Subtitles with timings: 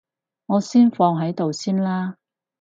[0.47, 2.17] 我放喺度先啦